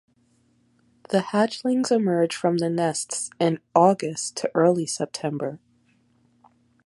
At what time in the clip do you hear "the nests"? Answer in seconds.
2.57-3.29